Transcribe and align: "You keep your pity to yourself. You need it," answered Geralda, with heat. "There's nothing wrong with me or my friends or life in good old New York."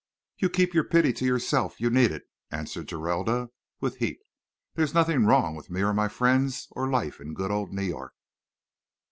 "You 0.39 0.49
keep 0.49 0.73
your 0.73 0.83
pity 0.83 1.13
to 1.13 1.25
yourself. 1.25 1.79
You 1.79 1.91
need 1.91 2.09
it," 2.11 2.23
answered 2.49 2.87
Geralda, 2.87 3.51
with 3.79 3.97
heat. 3.97 4.17
"There's 4.73 4.95
nothing 4.95 5.27
wrong 5.27 5.53
with 5.53 5.69
me 5.69 5.83
or 5.83 5.93
my 5.93 6.07
friends 6.07 6.67
or 6.71 6.89
life 6.89 7.19
in 7.21 7.35
good 7.35 7.51
old 7.51 7.71
New 7.71 7.83
York." 7.83 8.15